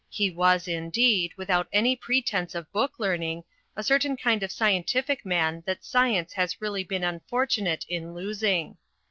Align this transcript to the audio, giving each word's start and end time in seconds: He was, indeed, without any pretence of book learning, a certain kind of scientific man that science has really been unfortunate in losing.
He 0.09 0.31
was, 0.31 0.67
indeed, 0.67 1.31
without 1.37 1.67
any 1.71 1.95
pretence 1.95 2.55
of 2.55 2.71
book 2.71 2.93
learning, 2.97 3.43
a 3.75 3.83
certain 3.83 4.17
kind 4.17 4.41
of 4.41 4.51
scientific 4.51 5.23
man 5.23 5.61
that 5.67 5.85
science 5.85 6.33
has 6.33 6.59
really 6.59 6.83
been 6.83 7.03
unfortunate 7.03 7.85
in 7.87 8.15
losing. 8.15 8.77